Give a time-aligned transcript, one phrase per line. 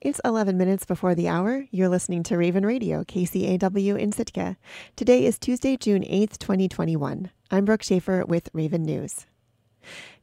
[0.00, 1.66] It's 11 minutes before the hour.
[1.72, 4.56] You're listening to Raven Radio, KCAW in Sitka.
[4.94, 7.32] Today is Tuesday, June 8th, 2021.
[7.50, 9.26] I'm Brooke Schaefer with Raven News.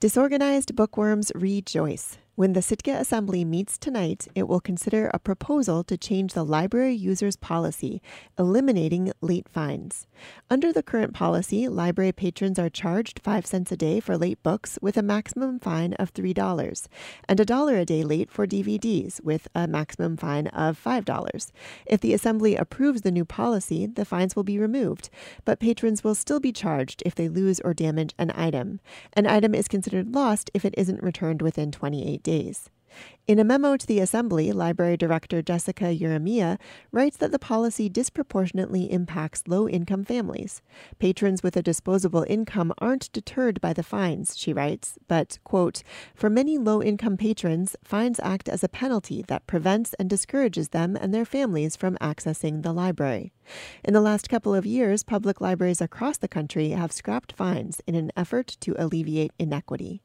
[0.00, 2.16] Disorganized bookworms rejoice.
[2.36, 6.94] When the Sitka Assembly meets tonight, it will consider a proposal to change the library
[6.94, 8.00] users policy,
[8.38, 10.06] eliminating late fines.
[10.48, 14.78] Under the current policy, library patrons are charged 5 cents a day for late books
[14.80, 16.86] with a maximum fine of $3,
[17.28, 21.52] and a dollar a day late for DVDs with a maximum fine of $5.
[21.84, 25.10] If the Assembly approves the new policy, the fines will be removed,
[25.44, 28.80] but patrons will still be charged if they lose or damage an item.
[29.12, 32.70] An item is considered lost if it isn't returned within 28 days days.
[33.26, 36.58] In a memo to the Assembly, Library Director Jessica Ieremia
[36.90, 40.62] writes that the policy disproportionately impacts low income families.
[40.98, 46.28] Patrons with a disposable income aren't deterred by the fines, she writes, but, quote, for
[46.28, 51.14] many low income patrons, fines act as a penalty that prevents and discourages them and
[51.14, 53.32] their families from accessing the library.
[53.84, 57.94] In the last couple of years, public libraries across the country have scrapped fines in
[57.94, 60.02] an effort to alleviate inequity.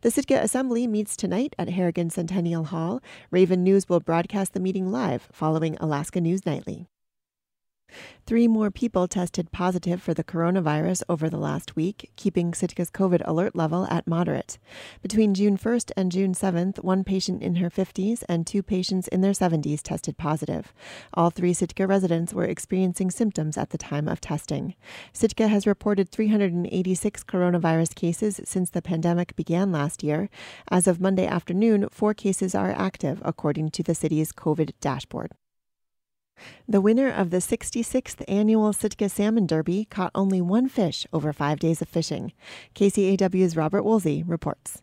[0.00, 3.02] The Sitka Assembly meets tonight at Harrigan Centennial Hall.
[3.30, 6.88] Raven News will broadcast the meeting live following Alaska News Nightly.
[8.26, 13.22] Three more people tested positive for the coronavirus over the last week, keeping Sitka's COVID
[13.24, 14.58] alert level at moderate.
[15.00, 19.22] Between June 1st and June 7th, one patient in her 50s and two patients in
[19.22, 20.72] their 70s tested positive.
[21.14, 24.74] All three Sitka residents were experiencing symptoms at the time of testing.
[25.12, 30.28] Sitka has reported 386 coronavirus cases since the pandemic began last year.
[30.70, 35.32] As of Monday afternoon, four cases are active, according to the city's COVID dashboard.
[36.68, 41.58] The winner of the 66th annual Sitka Salmon Derby caught only one fish over five
[41.58, 42.32] days of fishing.
[42.74, 44.82] KCAW's Robert Woolsey reports.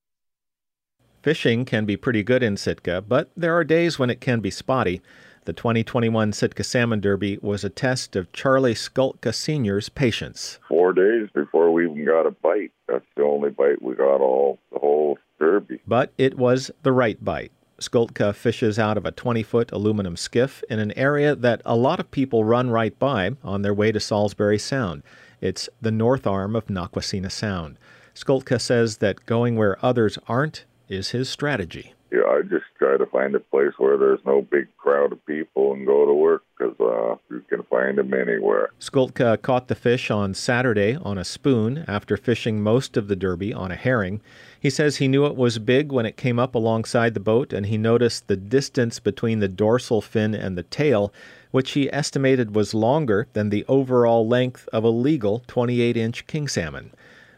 [1.21, 4.51] Fishing can be pretty good in Sitka, but there are days when it can be
[4.51, 5.01] spotty.
[5.45, 10.59] The 2021 Sitka Salmon Derby was a test of Charlie Skultka Sr.'s patience.
[10.67, 12.71] Four days before we even got a bite.
[12.87, 15.81] That's the only bite we got all the whole derby.
[15.87, 17.51] But it was the right bite.
[17.79, 21.99] Skultka fishes out of a 20 foot aluminum skiff in an area that a lot
[21.99, 25.03] of people run right by on their way to Salisbury Sound.
[25.41, 27.77] It's the north arm of Nakwasina Sound.
[28.13, 31.94] Skultka says that going where others aren't is his strategy.
[32.11, 35.73] Yeah, I just try to find a place where there's no big crowd of people
[35.73, 38.69] and go to work because uh, you can find them anywhere.
[38.79, 43.53] Skultka caught the fish on Saturday on a spoon after fishing most of the derby
[43.53, 44.21] on a herring.
[44.59, 47.65] He says he knew it was big when it came up alongside the boat, and
[47.65, 51.11] he noticed the distance between the dorsal fin and the tail,
[51.51, 56.47] which he estimated was longer than the overall length of a legal 28 inch king
[56.47, 56.91] salmon.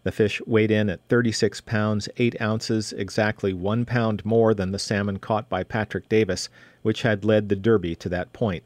[0.07, 4.79] The fish weighed in at 36 pounds 8 ounces, exactly one pound more than the
[4.79, 6.47] salmon caught by Patrick Davis,
[6.81, 8.63] which had led the Derby to that point.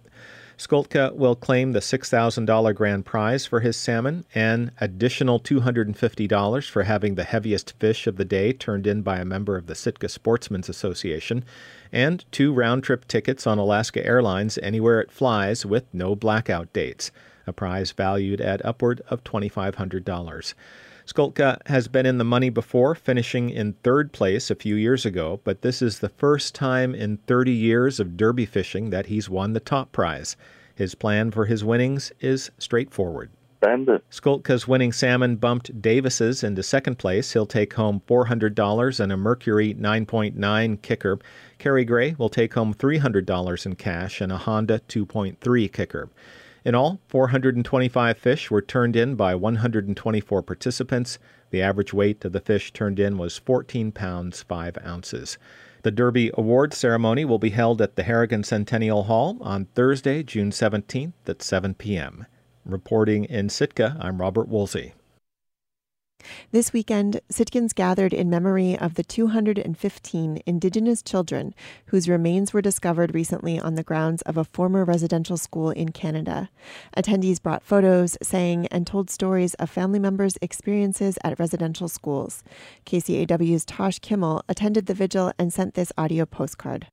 [0.56, 7.16] Skultka will claim the $6,000 grand prize for his salmon and additional $250 for having
[7.16, 10.70] the heaviest fish of the day turned in by a member of the Sitka Sportsmen's
[10.70, 11.44] Association,
[11.92, 17.10] and two round trip tickets on Alaska Airlines anywhere it flies with no blackout dates,
[17.48, 20.54] a prize valued at upward of $2,500.
[21.12, 25.42] Skultka has been in the money before, finishing in third place a few years ago,
[25.44, 29.52] but this is the first time in 30 years of derby fishing that he's won
[29.52, 30.38] the top prize.
[30.74, 33.30] His plan for his winnings is straightforward.
[33.60, 34.10] Bandit.
[34.10, 37.34] Skultka's winning salmon bumped Davis's into second place.
[37.34, 41.20] He'll take home $400 and a Mercury 9.9 kicker.
[41.60, 46.10] Kerry Gray will take home $300 in cash and a Honda 2.3 kicker.
[46.64, 51.18] In all, 425 fish were turned in by 124 participants.
[51.50, 55.40] The average weight of the fish turned in was 14 pounds 5 ounces.
[55.82, 60.52] The Derby Award ceremony will be held at the Harrigan Centennial Hall on Thursday, June
[60.52, 62.28] 17th at 7 p.m.
[62.64, 64.94] Reporting in Sitka, I'm Robert Woolsey.
[66.52, 71.54] This weekend, Sitkans gathered in memory of the 215 Indigenous children
[71.88, 76.50] whose remains were discovered recently on the grounds of a former residential school in Canada.
[76.96, 82.44] Attendees brought photos, sang, and told stories of family members' experiences at residential schools.
[82.86, 86.88] KCAW's Tash Kimmell attended the vigil and sent this audio postcard.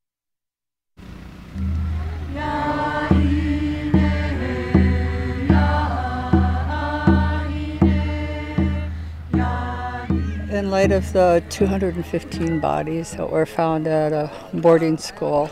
[10.68, 15.50] In light of the 215 bodies that were found at a boarding school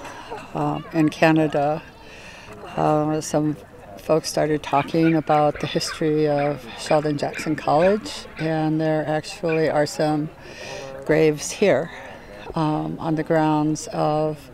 [0.52, 1.82] um, in Canada,
[2.76, 3.56] uh, some
[3.96, 10.28] folks started talking about the history of Sheldon Jackson College, and there actually are some
[11.06, 11.90] graves here
[12.54, 14.50] um, on the grounds of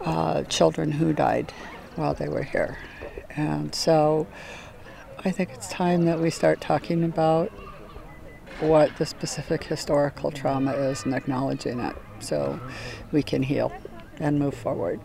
[0.00, 1.52] uh, children who died
[1.96, 2.78] while they were here.
[3.36, 4.26] And so
[5.22, 7.52] I think it's time that we start talking about
[8.60, 12.58] what the specific historical trauma is and acknowledging it so
[13.10, 13.72] we can heal
[14.18, 15.00] and move forward.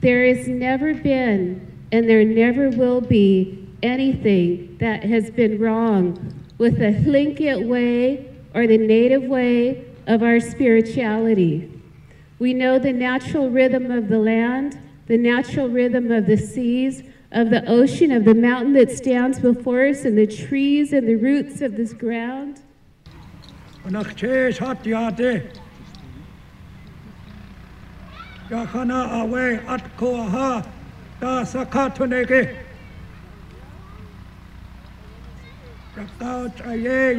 [0.00, 6.78] There has never been, and there never will be, anything that has been wrong with
[6.78, 11.70] the Tlingit way or the native way of our spirituality.
[12.38, 17.50] We know the natural rhythm of the land, the natural rhythm of the seas, of
[17.50, 21.60] the ocean, of the mountain that stands before us, and the trees and the roots
[21.60, 22.60] of this ground.
[29.96, 30.66] Koaha
[31.20, 32.56] da sakatuneke.
[35.94, 37.14] Raptau chaye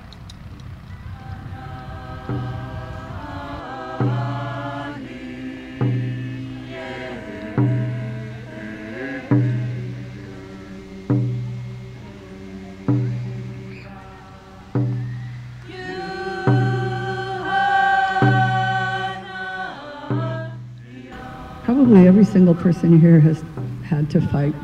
[21.84, 23.44] Probably every single person here has
[23.84, 24.54] had to fight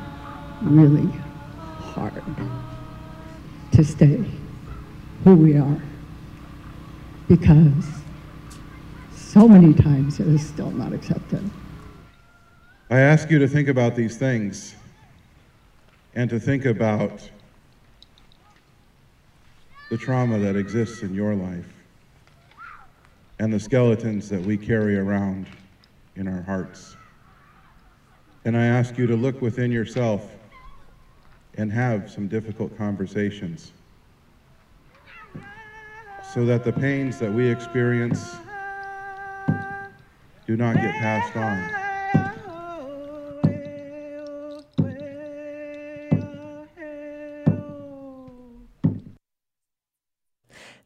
[0.62, 1.06] really
[1.92, 2.24] hard
[3.72, 4.24] to stay
[5.24, 5.82] who we are
[7.28, 7.84] because
[9.14, 11.50] so many times it is still not accepted.
[12.88, 14.74] I ask you to think about these things
[16.14, 17.28] and to think about
[19.90, 21.70] the trauma that exists in your life
[23.38, 25.46] and the skeletons that we carry around
[26.16, 26.96] in our hearts.
[28.44, 30.34] And I ask you to look within yourself
[31.54, 33.72] and have some difficult conversations
[36.32, 38.36] so that the pains that we experience
[40.46, 41.79] do not get passed on.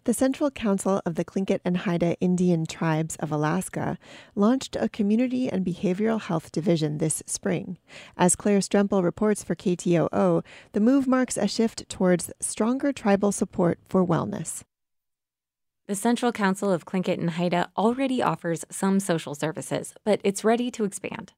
[0.05, 3.97] The Central Council of the Tlingit and Haida Indian Tribes of Alaska
[4.35, 7.79] launched a community and behavioral health division this spring.
[8.15, 13.79] As Claire Stremple reports for KTOO, the move marks a shift towards stronger tribal support
[13.89, 14.63] for wellness.
[15.87, 20.71] The Central Council of Tlingit and Haida already offers some social services, but it's ready
[20.73, 21.33] to expand.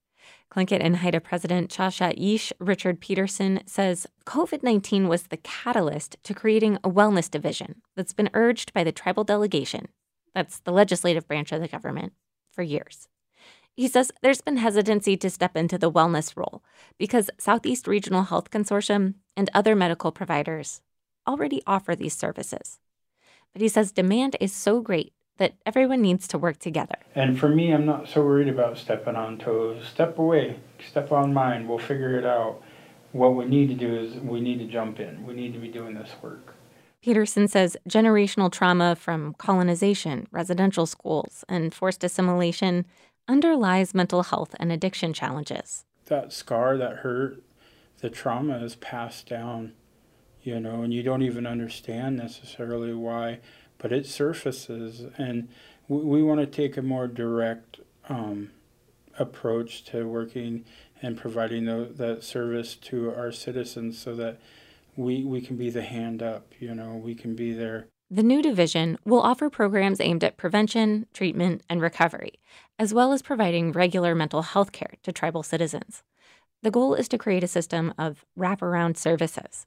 [0.52, 6.34] Tlingit and Haida President Chalyee Éesh Richard Peterson says COVID 19 was the catalyst to
[6.34, 9.88] creating a wellness division that's been urged by the tribal delegation,
[10.34, 12.12] that's the legislative branch of the government,
[12.50, 13.08] for years.
[13.76, 16.64] He says there's been hesitancy to step into the wellness role
[16.99, 20.81] because Southeast Regional Health Consortium and other medical providers
[21.26, 22.78] already offer these services.
[23.52, 26.96] But he says demand is so great that everyone needs to work together.
[27.14, 29.84] And for me, I'm not so worried about stepping on toes.
[29.86, 32.62] Step away, step on mine, we'll figure it out.
[33.12, 35.68] What we need to do is we need to jump in, we need to be
[35.68, 36.54] doing this work.
[37.02, 42.84] Peterson says generational trauma from colonization, residential schools, and forced assimilation
[43.28, 45.84] underlies mental health and addiction challenges.
[46.06, 47.42] That scar, that hurt,
[48.00, 49.72] the trauma is passed down,
[50.42, 53.38] you know, and you don't even understand necessarily why
[53.78, 55.49] but it surfaces, and
[55.88, 58.50] we, we want to take a more direct um,
[59.18, 60.64] approach to working
[61.02, 64.40] and providing the, that service to our citizens so that
[64.97, 67.87] we, we can be the hand up, you know, we can be there.
[68.09, 72.35] The new division will offer programs aimed at prevention, treatment, and recovery,
[72.78, 76.02] as well as providing regular mental health care to tribal citizens.
[76.62, 79.66] The goal is to create a system of wraparound services.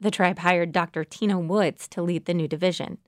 [0.00, 1.04] The tribe hired Dr.
[1.04, 2.98] Tina Woods to lead the new division.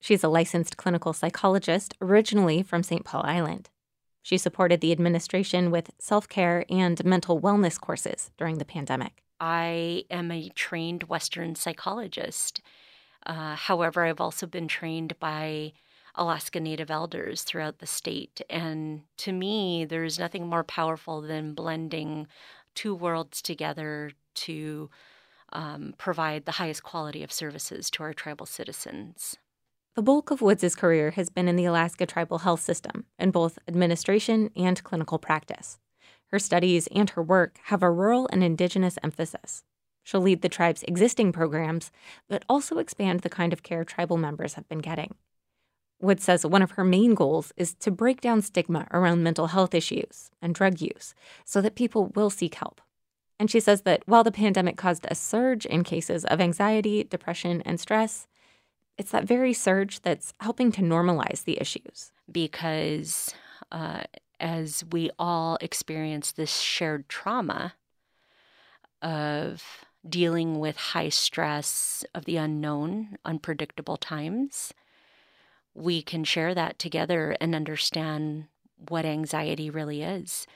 [0.00, 3.04] She's a licensed clinical psychologist originally from St.
[3.04, 3.70] Paul Island.
[4.22, 9.22] She supported the administration with self care and mental wellness courses during the pandemic.
[9.40, 12.60] I am a trained Western psychologist.
[13.24, 15.72] Uh, however, I've also been trained by
[16.14, 18.42] Alaska Native elders throughout the state.
[18.50, 22.26] And to me, there's nothing more powerful than blending
[22.74, 24.90] two worlds together to
[25.52, 29.36] um, provide the highest quality of services to our tribal citizens.
[29.98, 33.58] The bulk of Woods' career has been in the Alaska tribal health system, in both
[33.66, 35.80] administration and clinical practice.
[36.28, 39.64] Her studies and her work have a rural and indigenous emphasis.
[40.04, 41.90] She'll lead the tribe's existing programs,
[42.28, 45.16] but also expand the kind of care tribal members have been getting.
[46.00, 49.74] Woods says one of her main goals is to break down stigma around mental health
[49.74, 51.12] issues and drug use
[51.44, 52.80] so that people will seek help.
[53.40, 57.62] And she says that while the pandemic caused a surge in cases of anxiety, depression,
[57.62, 58.27] and stress,
[58.98, 62.12] it's that very surge that's helping to normalize the issues.
[62.30, 63.32] Because
[63.72, 64.02] uh,
[64.40, 67.74] as we all experience this shared trauma
[69.00, 74.72] of dealing with high stress, of the unknown, unpredictable times,
[75.74, 78.46] we can share that together and understand
[78.88, 80.46] what anxiety really is.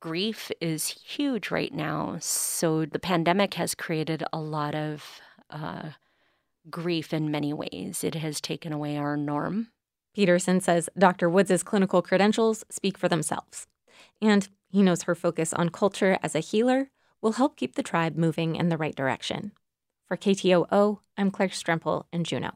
[0.00, 2.16] Grief is huge right now.
[2.20, 5.90] So the pandemic has created a lot of uh,
[6.70, 8.04] grief in many ways.
[8.04, 9.68] It has taken away our norm.
[10.14, 11.28] Peterson says Dr.
[11.28, 13.66] Woods' clinical credentials speak for themselves.
[14.22, 16.90] And he knows her focus on culture as a healer
[17.20, 19.52] will help keep the tribe moving in the right direction.
[20.06, 22.52] For KTOO, I'm Claire Stremple in Juneau.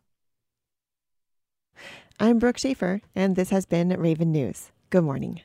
[2.21, 4.71] I'm Brooke Schaefer, and this has been Raven News.
[4.91, 5.41] Good morning.